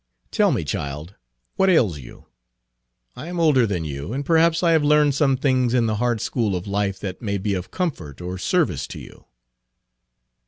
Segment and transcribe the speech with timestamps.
[0.31, 1.13] Tell me, child,
[1.57, 2.25] what ails you?
[3.15, 6.21] I am older than you, and perhaps I have learned some things in the hard
[6.21, 9.25] school of life that may be of comfort or service to you."